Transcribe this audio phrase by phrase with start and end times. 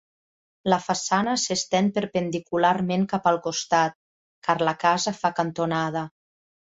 [0.73, 3.95] La façana s'estén perpendicularment cap al costat,
[4.49, 6.05] car la casa fa cantonada.